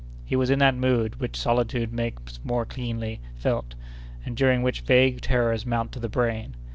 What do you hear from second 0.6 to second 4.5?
mood which solitude makes more keenly felt, and